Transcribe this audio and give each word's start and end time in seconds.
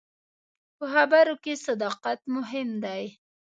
په 0.77 0.85
خبرو 0.93 1.35
کې 1.43 1.53
صداقت 1.67 2.19
مهم 2.35 2.69
دی. 2.83 3.03